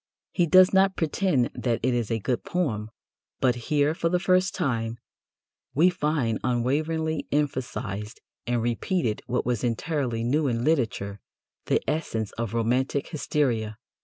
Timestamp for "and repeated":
8.47-9.21